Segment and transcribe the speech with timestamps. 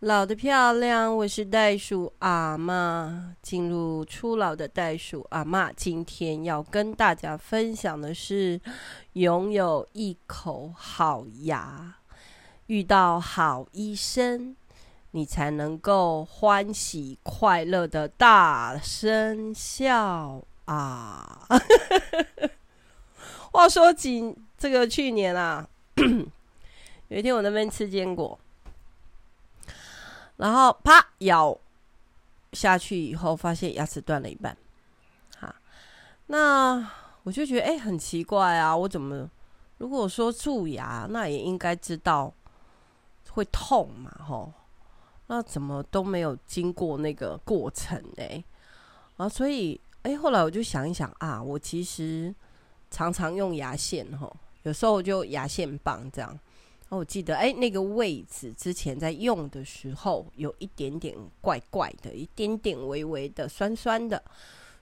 [0.00, 3.34] 老的漂亮，我是袋鼠阿嬷。
[3.42, 8.58] 进入初老的袋鼠阿嬷，今天要跟大家分享的是，
[9.12, 11.96] 拥有一口好牙，
[12.68, 14.56] 遇到好医生，
[15.10, 21.46] 你才能够欢喜快乐的大声笑啊！
[23.52, 25.68] 话说今这个去年啊，
[27.08, 28.38] 有一天我在那边吃坚果。
[30.40, 31.54] 然后啪咬
[32.54, 34.56] 下去以后，发现牙齿断了一半。
[35.38, 35.54] 哈，
[36.28, 36.90] 那
[37.24, 38.74] 我就觉得哎，很奇怪啊！
[38.74, 39.28] 我怎么
[39.76, 42.32] 如果说蛀牙，那也应该知道
[43.32, 44.50] 会痛嘛，吼？
[45.26, 48.44] 那怎么都没有经过那个过程呢？
[49.18, 52.34] 啊，所以哎，后来我就想一想啊，我其实
[52.90, 56.38] 常常用牙线，吼，有时候就牙线棒这样。
[56.90, 64.20] 哦，我记得，哎，那个位置之前在用的时候，有一点点怪怪的，一点点微微的酸酸的，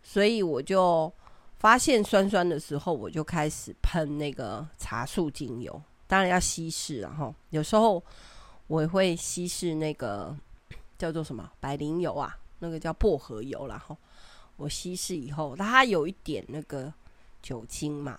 [0.03, 1.13] 所以我就
[1.59, 8.03] 发现酸酸的时候，我就开始喷那个茶树精油，当然要稀释，然后有时候
[8.69, 10.35] 我会稀释那个
[10.97, 13.95] 叫做什么百灵油啊，那个叫薄荷油，然后
[14.57, 16.91] 我稀释以后，它有一点那个
[17.43, 18.19] 酒精嘛，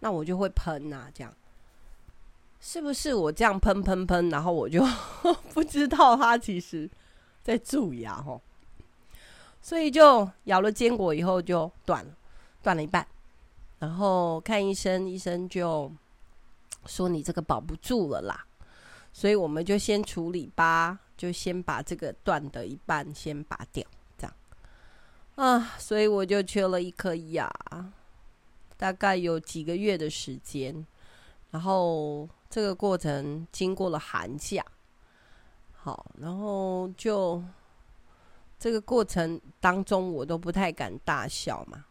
[0.00, 1.34] 那我就会喷啊，这样。
[2.64, 4.86] 是不是我这样喷喷喷，然后我就
[5.52, 6.88] 不知道它其实
[7.42, 8.40] 在蛀牙哦，
[9.60, 12.16] 所以就咬了坚果以后就断了，
[12.62, 13.04] 断了一半，
[13.80, 15.90] 然后看医生，医生就
[16.86, 18.46] 说你这个保不住了啦，
[19.12, 23.84] 所以我们就先处理吧，就先把这个断的一半先拔掉，
[24.16, 24.34] 这样。
[25.34, 27.52] 啊，所以我就缺了一颗牙，
[28.76, 30.86] 大概有几个月的时间，
[31.52, 32.28] 然后。
[32.54, 34.62] 这个过程经过了寒假，
[35.72, 37.42] 好，然后就
[38.58, 41.86] 这个过程当中，我都不太敢大笑嘛。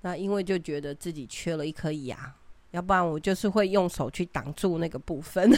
[0.00, 2.34] 那因为就觉得自己缺了一颗牙，
[2.70, 5.52] 要不然我就是会用手去挡住那个部分。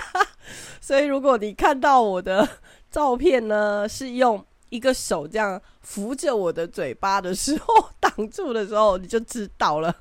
[0.80, 2.48] 所以如果你看到我的
[2.90, 9.94] 照片呢，是用一个手这样扶着我的嘴巴的时候 挡住的时候，你就知道了。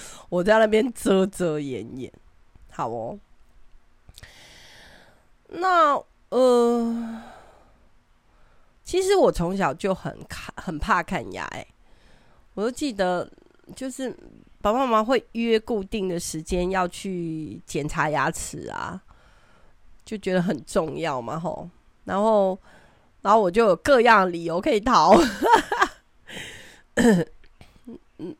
[0.28, 2.12] 我在那边遮遮掩掩。
[2.70, 3.18] 好哦，
[5.48, 7.22] 那呃，
[8.82, 11.66] 其实我从小就很看很怕看牙哎，
[12.54, 13.30] 我都记得，
[13.76, 14.10] 就是
[14.62, 19.02] 爸爸妈妈会约固定的时间要去检查牙齿啊，
[20.04, 21.68] 就觉得很重要嘛吼，
[22.04, 22.58] 然后
[23.20, 25.14] 然后我就有各样理由可以逃，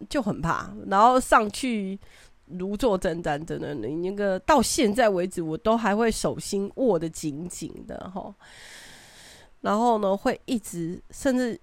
[0.08, 1.98] 就很怕，然后上去。
[2.58, 8.34] 如坐针毡，真的，你那个到现在为止，我都还会手心握得紧紧的哈。
[9.62, 11.58] 然后呢，会一直甚至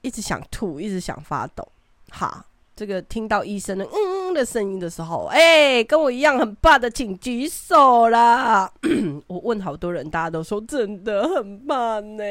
[0.00, 1.64] 一直想吐，一直想发抖。
[2.10, 2.44] 哈，
[2.74, 8.72] 这个听到医生的嗯嗯的声音的时候，哎、跟我一样很怕的，请举手啦。
[9.28, 12.24] 我问好多人，大家都说真的很怕呢。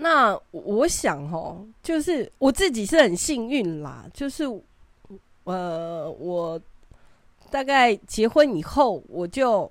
[0.00, 4.44] 那我想哦，就是我自己是很幸运啦，就是
[5.42, 6.60] 呃，我
[7.50, 9.68] 大概结婚以后，我就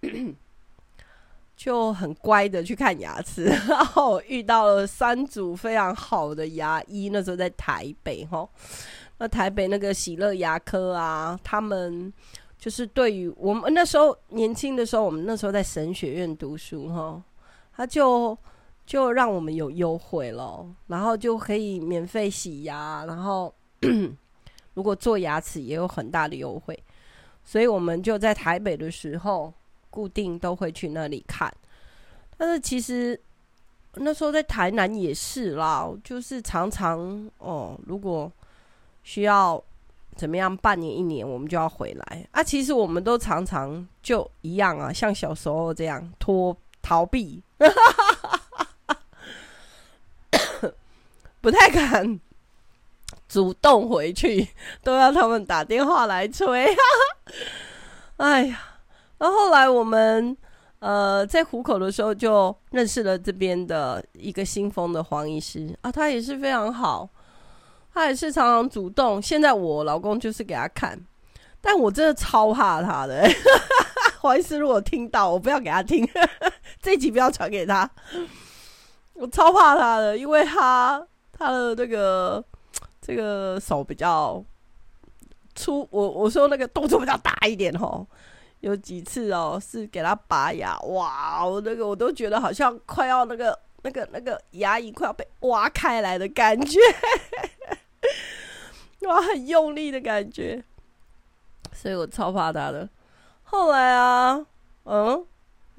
[1.56, 7.08] 就很乖的去看牙齿，然后遇到了三组非常好的牙医。
[7.10, 8.48] 那时候在台北哈，
[9.18, 12.12] 那台北那个喜乐牙科啊，他们
[12.58, 17.22] 就是对于我们那时候年轻的时候，我们那时候在神学院读书哈，
[17.76, 18.36] 他就。
[18.84, 23.52] 就让我们有优惠咯，然后就可以免费洗牙，然后
[24.74, 26.78] 如果做牙齿也有很大的优惠，
[27.44, 29.52] 所以我们就在台北的时候
[29.88, 31.52] 固定都会去那里看。
[32.36, 33.18] 但是其实
[33.94, 38.30] 那时候在台南也是啦，就是常常哦，如果
[39.04, 39.62] 需要
[40.16, 42.42] 怎么样，半年一年我们就要回来啊。
[42.42, 47.42] 其实我们都常常就一样啊，像小时候这样拖逃避。
[51.42, 52.18] 不太敢
[53.28, 54.48] 主动回去，
[54.82, 56.66] 都要他们打电话来催。
[58.18, 58.60] 哎呀，
[59.18, 60.36] 然后来我们
[60.78, 67.08] 呃在湖口的时候就认识了这边的一个新丰的黄医师啊，他也是非常好，
[67.92, 69.20] 他也是常常主动。
[69.20, 70.96] 现在我老公就是给他看，
[71.60, 73.28] 但我真的超怕他的。
[74.20, 76.08] 黄医师如果听到，我不要给他听，
[76.80, 77.90] 这集不要传给他，
[79.14, 81.04] 我超怕他的，因为他。
[81.42, 82.42] 他的那个
[83.02, 84.42] 这个手比较
[85.54, 88.06] 粗，我我说那个动作比较大一点吼，
[88.60, 96.78] 有几次哦，是给他拔牙，哇，我那个我都觉得好像快要那个那个那个牙龈快要被挖开来的感觉，
[99.08, 100.62] 哇，很用力的感觉，
[101.72, 102.88] 所以我超怕他的。
[103.42, 104.46] 后来啊，
[104.84, 105.26] 嗯，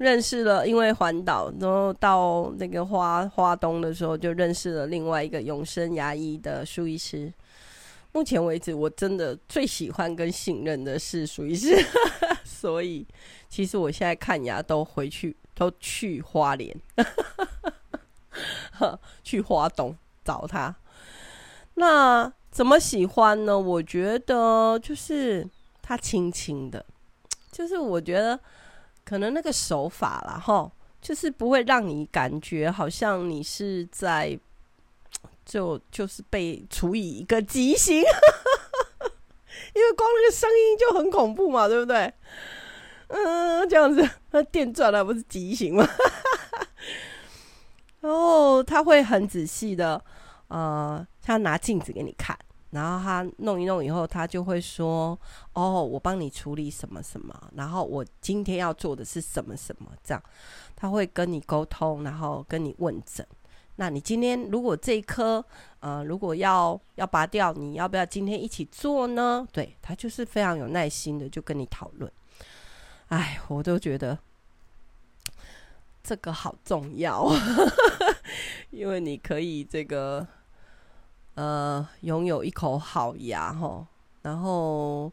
[0.04, 7.32] 认识了，因为环岛，然后到那个花花东的时候，就认识了另外一个永生牙医的苏医师。
[8.12, 11.74] 目前为止，我真的最喜欢跟信任的是苏医师，
[12.44, 13.06] 所以
[13.48, 16.76] 其实我现在看牙都回去都去花莲，
[19.24, 20.76] 去花东找他。
[21.74, 23.58] 那怎么喜欢呢？
[23.58, 25.44] 我觉得就是
[25.82, 26.86] 他轻轻的，
[27.50, 28.38] 就是我觉得
[29.04, 30.70] 可能那个手法啦，齁，
[31.00, 34.38] 就是不会让你感觉好像你是在。
[35.46, 42.10] 就就是被处以一个极刑， 因为光那个声音就很恐怖嘛，对不对？
[43.08, 45.86] 嗯，这样子，那电钻那不是极刑吗？
[48.00, 50.02] 然 后他会很仔细的，
[50.48, 52.34] 呃，他拿镜子给你看，
[52.74, 55.18] 然后他弄一弄以后，他就会说
[55.54, 60.22] ：“哦，我帮你处理什么什么，然后我今天要做的是什么什么。”这样，
[60.74, 63.24] 他会跟你沟通，然后跟你问诊。
[63.76, 65.44] 那你今天如果这一颗，
[65.80, 69.46] 呃，如果要要拔掉，你要不要今天一起做呢？
[69.52, 72.10] 对，他就是非常有耐心的，就跟你讨论。
[73.08, 74.18] 哎，我都觉得
[76.02, 77.28] 这个好重要，
[78.70, 80.26] 因为你可以这个，
[81.34, 83.84] 呃，拥有一口好牙齁，
[84.22, 85.12] 然后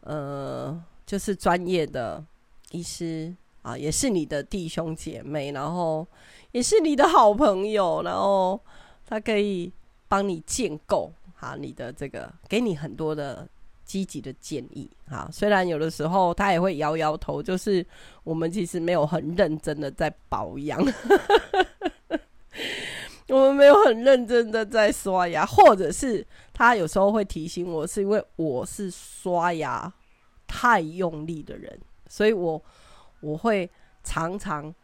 [0.00, 2.24] 呃，就是专业的
[2.70, 6.06] 医师啊，也是你的弟兄姐妹，然后。
[6.52, 8.60] 也是你的好朋友，然后
[9.06, 9.72] 他可以
[10.08, 13.46] 帮你建构好你的这个，给你很多的
[13.84, 15.28] 积极的建议啊。
[15.32, 17.86] 虽然有的时候他也会摇摇头，就是
[18.24, 20.84] 我们其实没有很认真的在保养，
[23.30, 29.92] 我们没有很认真的在刷牙，或者是他有时候会提醒我，是因为我是刷牙
[30.46, 32.62] 太用力的人，所以我
[33.20, 33.70] 我会
[34.04, 34.74] 常常。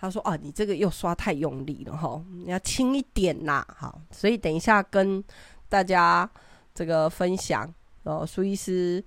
[0.00, 5.20] 他说：“啊，你这个又刷太用力了哈，你要轻一点呐。”好，所以等一下跟
[5.68, 6.30] 大家
[6.72, 7.68] 这个分享，
[8.04, 9.04] 哦，苏医师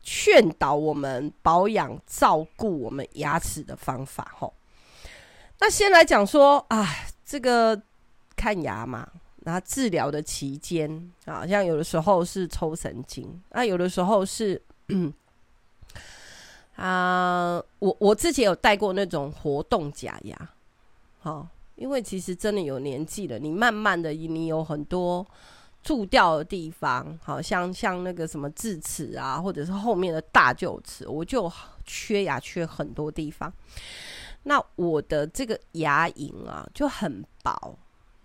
[0.00, 4.34] 劝导我们保养照顾我们牙齿的方法。
[4.38, 4.50] 哈，
[5.60, 6.88] 那先来讲说啊，
[7.22, 7.78] 这个
[8.36, 9.08] 看牙嘛，
[9.44, 14.60] 然后治疗的期间啊，像有的时候是抽神经，那有的时候是。
[16.76, 20.50] 啊，我我之前有戴过那种活动假牙，
[21.20, 25.26] 好，因为其实真的有年纪了，你慢慢的你有很多
[25.82, 31.50] 蛀掉的地方，好像像那个什么智齿啊，或者是后面的大臼齿，我就
[31.86, 33.50] 缺牙缺很多地方。
[34.42, 37.74] 那我的这个牙龈啊就很薄，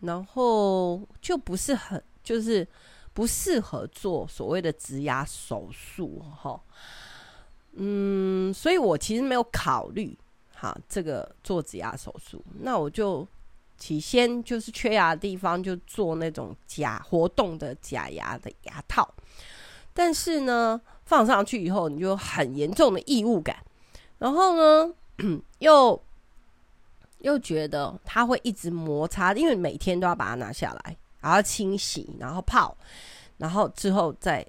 [0.02, 2.68] 然后就不是很就是
[3.14, 6.60] 不适合做所谓的植牙手术，哈。
[7.74, 10.18] 嗯，所以我其实没有考虑
[10.54, 12.44] 哈这个做植牙手术。
[12.60, 13.26] 那我就
[13.78, 19.10] 起先就是缺牙的地方就做那种假活动的假牙的牙套，
[19.94, 23.58] 但是呢放上去以后你就很严重的异物感，
[24.20, 24.94] 然后呢
[25.60, 26.02] 又
[27.22, 32.76] 又觉得它会一直摩擦，因为每天都要把它拿下来，然后清洗，然后泡，
[33.38, 34.46] 然后之后再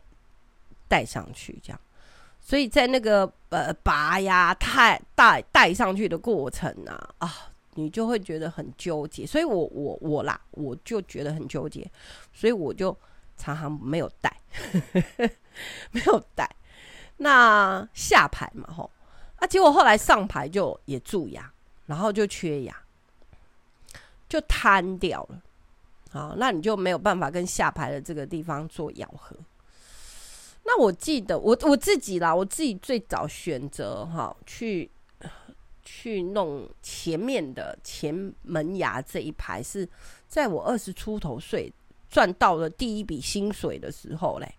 [0.88, 1.81] 戴上去这样。
[2.41, 7.33] 所以在那个呃拔牙太戴戴上去的过程啊啊，
[7.75, 9.25] 你就会觉得很纠结。
[9.25, 11.88] 所以我我我啦，我就觉得很纠结，
[12.33, 12.97] 所以我就
[13.37, 14.37] 常常没有戴，
[15.93, 16.50] 没有戴。
[17.19, 18.91] 那下排嘛吼，
[19.37, 21.51] 啊，结果后来上排就也蛀牙，
[21.92, 22.75] 然后就缺牙，
[24.26, 25.42] 就瘫掉了。
[26.11, 29.37] 好，那你就没有办法跟下排的这个地方做咬合。
[30.64, 34.90] 那我记得我我自己啦，我自己最早选择哈去
[35.82, 39.87] 去弄前面的前门牙这一排，是
[40.26, 41.70] 在我二十出头岁
[42.08, 44.50] 赚到了第一笔薪水的时候嘞。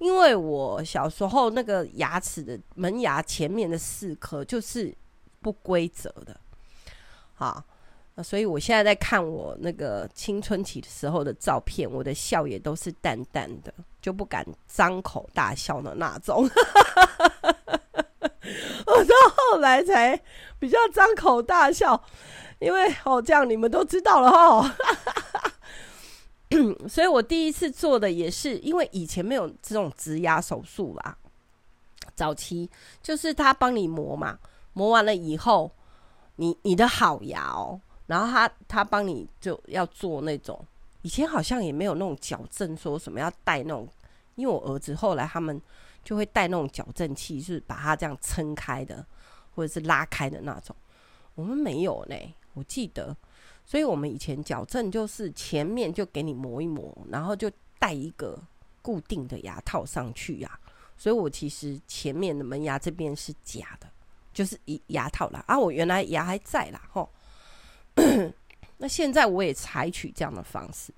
[0.00, 4.92] 因为我小时候那个牙齿的门牙前面的四颗就是
[5.40, 6.40] 不规则的，
[7.34, 7.62] 好。
[8.16, 16.48] 那所以，我现在在看我那个青春期的时候的照片，我的笑也都是淡淡的，就不敢张口大笑的那种。
[18.86, 20.16] 我到后来才
[20.60, 22.00] 比较张口大笑，
[22.60, 24.76] 因为哦，这样你们都知道了哈。
[26.88, 31.18] 所以我第一次做的也是，因为以前没有这种植牙手术啦，
[32.14, 32.70] 早期
[33.02, 34.38] 就是他帮你磨嘛，
[34.72, 35.68] 磨完了以后，
[36.36, 40.64] 你你的好牙哦，然后他他帮你就要做那种，
[41.02, 43.88] 以前好像也没有那种矫正，说什么要带那种，
[44.34, 45.60] 因为我儿子后来他们
[46.02, 49.06] 就会带那种矫正器，是把它这样撑开的，
[49.54, 50.74] 或者是拉开的那种，
[51.34, 52.16] 我们没有呢，
[52.54, 53.16] 我记得，
[53.64, 58.38] 所以我们以前矫正就是前面就给你磨一磨，然后就带一个
[58.82, 60.60] 固定的牙套上去呀、啊。
[60.96, 63.86] 所以我其实前面的门牙这边是假的，
[64.34, 65.42] 就是一牙套啦。
[65.46, 67.08] 啊，我原来牙还在啦，吼。
[68.76, 70.92] 那现在我也采取这样的方式。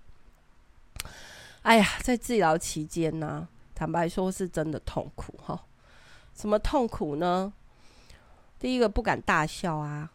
[1.62, 5.62] 哎呀，在治疗期间呢，坦白说是真的痛苦哈。
[6.34, 7.52] 什么痛苦呢？
[8.58, 10.10] 第一个不敢大笑啊，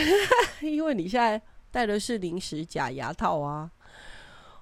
[0.60, 1.40] 因为你现在
[1.70, 3.70] 戴的是临时假牙套啊。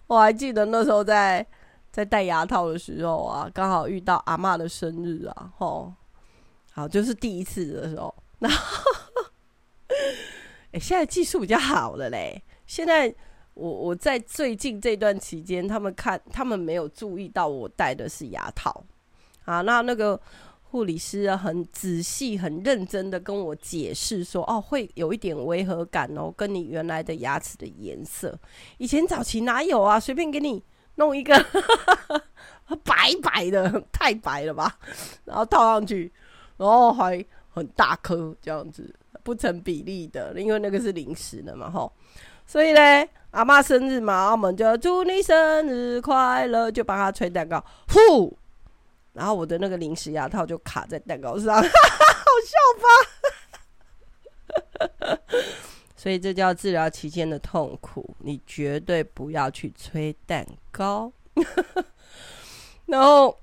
[0.07, 1.47] 我还记得那时候在。
[1.95, 5.95] 在戴牙套的时候啊，刚好遇到阿嬷的生日啊，吼，
[6.75, 8.13] 好，就是第一次的时候。
[8.41, 8.91] 然后，
[10.73, 12.43] 哎，现在技术比较好了嘞。
[12.67, 13.15] 现在
[13.55, 18.85] 我我在最近这段期间，他们看他们没有注意到我戴的是牙套
[19.45, 19.61] 啊。
[19.61, 20.21] 那那个
[20.63, 28.37] 护理师啊，很仔细、很认真的跟我解释说，哦，会有一点违和感哦，跟你原来的牙齿的颜色，
[28.79, 30.01] 以前早期哪有啊？
[30.01, 30.65] 随便给你。
[30.97, 31.35] 弄一个
[32.85, 34.79] 白白的，太白了吧？
[35.25, 36.13] 然后套上去，
[36.57, 41.93] 然后还很大颗，这样子不成比例的，因为那个是零食的嘛，吼。
[42.47, 48.37] 所以呢，阿妈生日嘛，我们就祝你生日快乐，就帮他吹蛋糕，呼。
[49.15, 51.69] 然后我的那个零食牙套就卡在蛋糕上，哈 哈
[52.21, 52.57] 好笑
[55.09, 55.19] 吧？
[55.97, 61.11] 所以这叫治疗期间的痛苦，你绝对不要去吹蛋糕。
[62.87, 63.41] 然后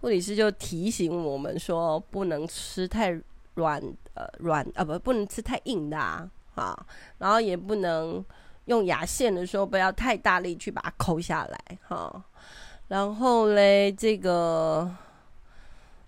[0.00, 3.10] 护理师就提醒我们说，不能吃太
[3.54, 3.82] 软，
[4.14, 6.86] 呃，软啊，不，不能吃太硬的啊，
[7.18, 8.24] 然后也不能
[8.66, 12.24] 用牙线的时候不要太大力去把它抠下来，哈、
[12.88, 14.90] 然后嘞，这个。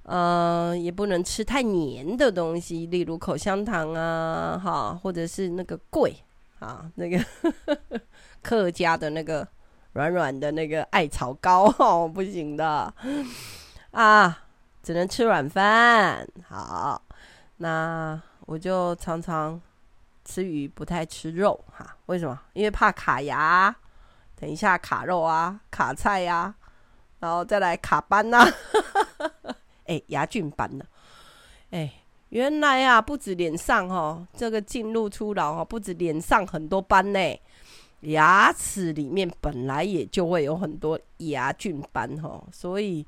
[0.04, 6.12] 呃，也不能吃太黏的东西，例如口香糖啊，哈，或者是那个桂
[6.59, 7.25] 啊，那个
[8.42, 9.47] 客家的那个
[9.92, 12.92] 软软的那个艾草膏，哦， 不行的
[13.92, 14.44] 啊，
[14.82, 16.26] 只能吃软饭。
[16.49, 17.02] 好，
[17.56, 19.61] 那我就常常
[20.25, 21.97] 吃鱼，不太吃肉哈。
[22.06, 22.38] 为什么？
[22.52, 23.75] 因为怕卡牙，
[24.37, 26.54] 等一下卡肉啊，卡菜呀，啊，
[27.18, 29.54] 然后再来卡斑呐，啊。
[29.87, 30.85] 哎、牙菌斑呢？
[31.70, 31.92] 哎、
[32.28, 37.40] 原来啊，不止脸上哦，这个进入初老哦，不止脸上很多斑呢，
[38.02, 43.04] 牙齿里面本来也就会有很多牙菌斑哦，所以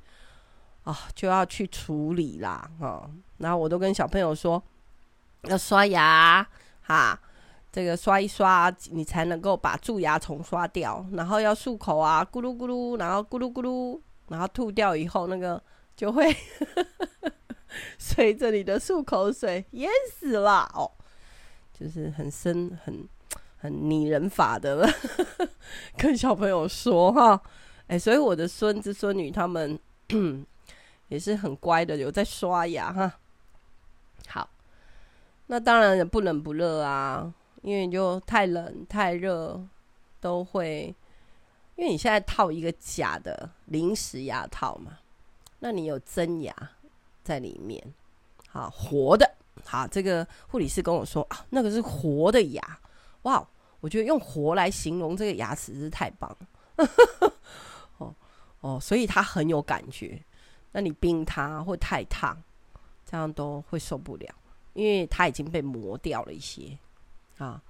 [0.85, 3.11] 啊，就要去处理啦哈。
[3.39, 4.63] 然后我都跟小朋友说，
[5.43, 6.47] 要刷牙
[6.83, 7.19] 哈，
[7.71, 11.05] 这个刷一刷，你才能够把蛀牙虫刷掉。
[11.13, 15.63] 然后要漱口啊，咕噜咕噜，然后咕噜咕噜，然后吐掉以后那个。
[15.95, 16.35] 就会
[17.99, 20.91] 随着你的漱口水淹死了哦，
[21.79, 23.07] 就是很深、很
[23.59, 24.89] 很拟人法的
[25.99, 27.41] 跟小朋友说哈，
[27.89, 29.79] 哎，所以我的孙子孙女他们
[31.13, 33.13] 也是很乖的，有在刷牙哈。
[34.29, 34.49] 好，
[35.47, 39.63] 那当然也不冷不热啊，因为你就太冷太热
[40.23, 40.95] 都会，
[41.77, 45.01] 因为你现在套一个假的临时牙套嘛。
[45.59, 46.55] 那你有真牙
[47.23, 47.93] 在里面，
[48.49, 49.31] 好活的，
[49.67, 52.81] 好这个护理师跟我说啊，那个是活的牙，
[53.23, 53.47] 哇，
[53.81, 56.89] 我觉得用活来形容这个牙齿是太棒了，
[57.99, 58.15] 哦
[58.61, 60.19] 哦，所以他很有感觉。
[60.73, 62.37] 那你冰它或太烫，
[63.05, 64.35] 这样都会受不了，
[64.73, 66.77] 因为它已经被磨掉了一些
[67.39, 67.63] 啊，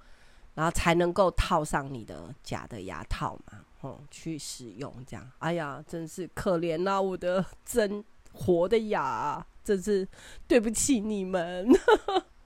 [0.54, 3.61] 然后才能够套上你的假的牙套嘛。
[3.82, 7.00] 哦，去使用这样，哎呀，真是可怜呐、啊！
[7.00, 10.06] 我的真活的牙，真是
[10.47, 11.68] 对不起你们。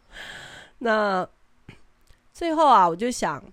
[0.81, 1.29] 那
[2.33, 3.45] 最后啊，我就想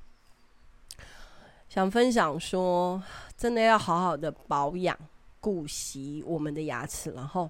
[1.68, 3.04] 想分享说，
[3.36, 4.98] 真的要好好的保养、
[5.44, 7.50] 顾惜我们的牙齿，然后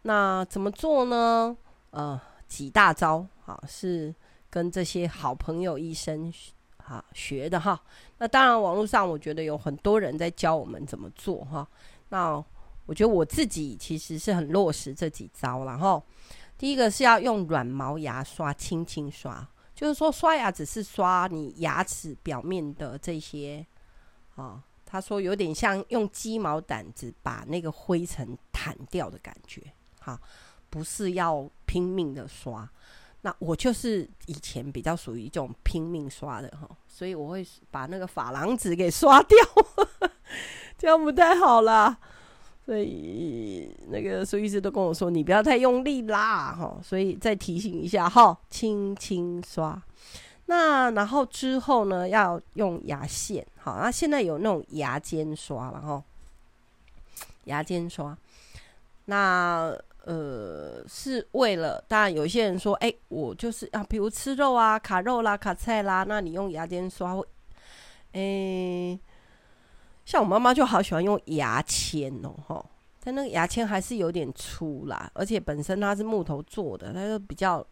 [0.00, 1.54] 那怎么做呢？
[1.90, 4.14] 呃，几大招啊，是
[4.48, 6.32] 跟这些好朋友医生。
[6.84, 7.80] 啊，学的哈，
[8.18, 11.66] 那当然，网络上我觉得有很多人在教我们怎么做哈。
[12.08, 12.32] 那
[12.86, 16.02] 我觉得我自己其实是很落实这几招，然后
[16.58, 23.64] 第一个是要用软毛牙刷轻轻刷，就是说刷牙只是刷你牙齿表面的这些
[24.34, 24.60] 啊，
[24.92, 29.62] 他说有点像用鸡毛掸子把那个灰尘弹掉的感觉，
[29.98, 30.20] 哈，
[30.68, 32.68] 不是要拼命的刷。
[33.22, 39.38] 那我就是以前比较属于这种拼命刷的哈，所以我会把那个珐琅纸给刷掉，
[40.76, 41.96] 这样不太好啦。
[42.62, 46.78] 所以那个苏医师都跟我说，你不要太用力啦哈。
[46.82, 49.82] 所以再提醒一下哈，轻轻刷。
[50.54, 56.04] 那然后之后呢，要用牙线，好，那现在有那种牙尖刷了哈，
[57.44, 58.14] 牙尖刷，
[59.06, 67.26] 那呃是为了，当然有些人说，哎、我就是啊，比如吃肉啊，卡肉啦，卡菜啦，那你用牙尖刷会，
[68.12, 68.98] 哎、
[70.04, 72.62] 像我妈妈就好喜欢用牙签哦，哈，
[73.02, 77.66] 但那个牙签还是有点粗啦，而且本身它是木头做的，它就比较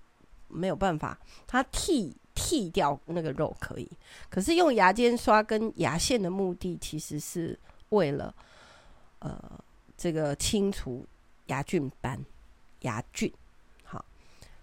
[0.49, 2.17] 没有办法，它剃。
[2.43, 3.87] 剃掉那个肉可以，
[4.31, 7.57] 可是用牙尖刷跟牙线的目的，其实是
[7.91, 8.35] 为了
[9.19, 9.39] 呃
[9.95, 11.07] 这个清除
[11.49, 12.19] 牙菌斑、
[12.81, 13.31] 牙菌。
[13.85, 14.03] 好，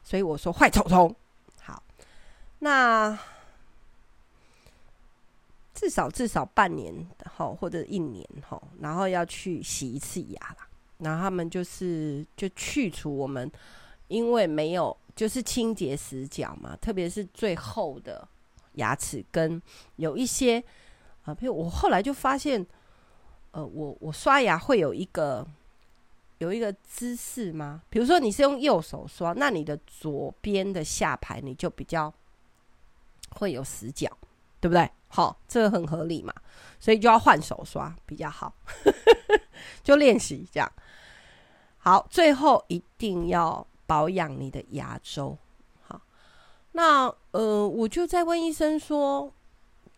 [0.03, 1.15] 所以我说坏虫虫。
[1.61, 1.83] 好，
[2.57, 3.15] 那
[5.75, 6.91] 至少至少半年
[7.25, 10.67] 好或者一年哈，然后要去洗一次牙啦。
[10.97, 13.49] 然后他们就是就去除我们
[14.07, 14.97] 因为没有。
[15.17, 18.25] 就是清洁死角嘛，特别是最后的
[18.73, 19.59] 牙齿跟
[19.95, 20.63] 有一些
[21.25, 22.63] 啊，比如我后来就发现，
[23.49, 25.45] 呃，我我刷牙会有一个
[26.37, 27.81] 有一个姿势吗？
[27.89, 32.13] 比如说你是用右手刷，那你的左边的下排你就比较
[33.31, 34.07] 会有死角，
[34.59, 34.87] 对不对？
[35.07, 36.31] 好，这个很合理嘛，
[36.79, 38.53] 所以就要换手刷比较好，
[39.83, 40.71] 就练习这样。
[41.79, 43.66] 好，最后一定要。
[43.87, 45.35] 保养你的牙周，
[45.81, 45.99] 好，
[46.73, 49.33] 那呃，我就在问医生说，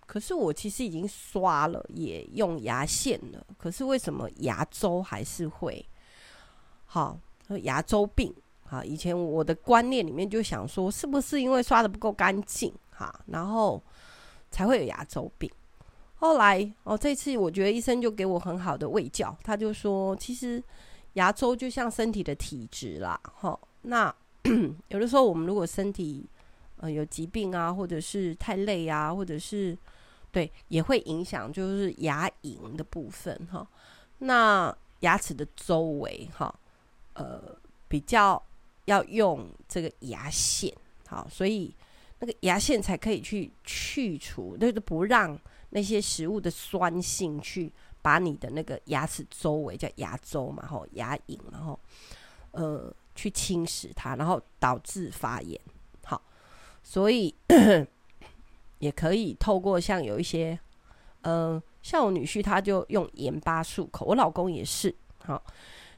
[0.05, 5.84] 可是我其实已经刷了，也用牙线了，可是为什么牙周还是会
[6.86, 7.19] 好？
[7.63, 8.31] 牙周病，
[8.69, 13.82] 啊，以前我的观念里面就想说，是不是因为刷得不够干净，哈，然后
[14.52, 15.49] 才会有牙周病？
[16.13, 20.63] 后来哦，这次我觉得医生就给我很好的卫教，他就说，其实
[21.13, 23.60] 牙周就像身体的体质啦，哈。
[23.82, 24.13] 那
[24.89, 26.26] 有的时候，我们如果身体
[26.78, 29.78] 呃有疾病啊，或者是太累啊，或者是
[30.32, 33.68] 对，也会影响就是牙龈的部分哈。
[34.20, 36.54] 那牙齿的周围哈，
[37.13, 37.56] 呃，
[37.88, 38.42] 比较
[38.86, 40.74] 要用这个牙线，
[41.08, 41.74] 好，所以
[42.20, 45.39] 那个牙线才可以去去除，就是不让
[45.70, 51.80] 那些食物的酸性去把你的那个牙齿周围叫牙周嘛，吼，牙龈，然后
[52.52, 52.94] 呃。
[53.19, 55.60] 去侵蚀它，然后导致发炎。
[56.05, 56.21] 好，
[56.82, 57.36] 所以
[58.79, 60.58] 也可以透过像有一些，
[61.23, 64.95] 嗯、呃，像我女婿他就用盐巴漱口，我老公也是。
[65.25, 65.43] 好，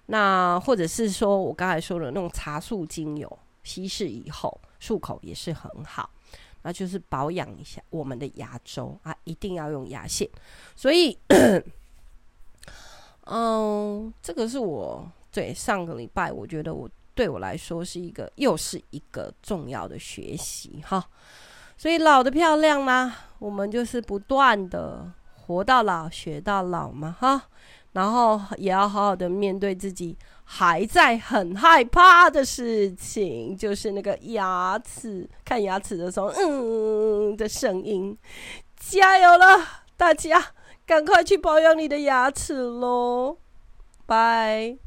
[0.07, 6.09] 那或者是说我刚才说的那种茶树精油，稀释以后漱口也是很好。
[6.63, 10.27] 那就是保养一下我们的牙周啊，一定要用牙线。
[10.75, 11.15] 所以，
[13.25, 16.89] 嗯，这个是我对上个礼拜我觉得我。
[17.13, 21.03] 对我来说是一个，又是一个重要的学习哈，
[21.77, 27.43] 所以老的漂亮啦，我们就是不断的活到老学到老嘛哈，
[27.93, 38.17] 然后也要好好的面对自己还在很害怕的事情，就是那个牙齿，看牙齿的时候嗯的声音，
[38.79, 40.43] 加油了，大家
[40.85, 43.37] 赶快去保养你的牙齿喽，
[44.05, 44.77] 拜。